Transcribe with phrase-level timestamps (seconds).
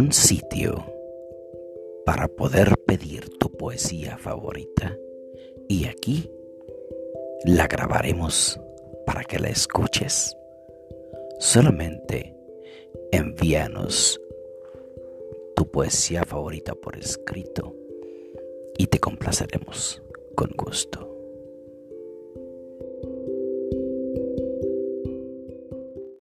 [0.00, 0.82] un sitio
[2.06, 4.96] para poder pedir tu poesía favorita
[5.68, 6.30] y aquí
[7.44, 8.58] la grabaremos
[9.04, 10.34] para que la escuches.
[11.38, 12.34] Solamente
[13.12, 14.18] envíanos
[15.54, 17.76] tu poesía favorita por escrito
[18.78, 20.02] y te complaceremos
[20.34, 21.19] con gusto.